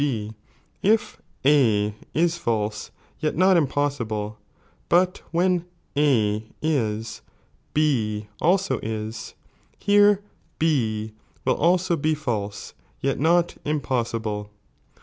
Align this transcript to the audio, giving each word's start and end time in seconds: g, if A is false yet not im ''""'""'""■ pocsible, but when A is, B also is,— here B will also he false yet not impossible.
g, 0.03 0.33
if 0.81 1.21
A 1.45 1.93
is 2.15 2.35
false 2.35 2.89
yet 3.19 3.35
not 3.37 3.55
im 3.55 3.67
''""'""'""■ 3.67 3.71
pocsible, 3.71 4.37
but 4.89 5.21
when 5.29 5.63
A 5.95 6.43
is, 6.59 7.21
B 7.75 8.25
also 8.41 8.79
is,— 8.81 9.35
here 9.87 10.23
B 10.57 11.13
will 11.45 11.53
also 11.53 11.95
he 12.01 12.15
false 12.15 12.73
yet 12.99 13.19
not 13.19 13.57
impossible. 13.63 14.49